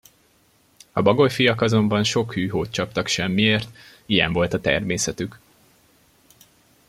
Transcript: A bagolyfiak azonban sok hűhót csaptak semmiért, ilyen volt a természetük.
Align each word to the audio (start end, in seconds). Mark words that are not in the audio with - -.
A 0.91 1.01
bagolyfiak 1.01 1.61
azonban 1.61 2.03
sok 2.03 2.33
hűhót 2.33 2.71
csaptak 2.71 3.07
semmiért, 3.07 3.75
ilyen 4.05 4.33
volt 4.33 4.53
a 4.53 4.61
természetük. 4.61 5.39